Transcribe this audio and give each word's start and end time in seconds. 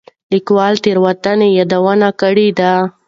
ليکوال 0.31 0.73
تېروتنه 0.83 1.47
يادونه 1.57 2.09
کړې 2.21 2.47
ده. 2.59 2.73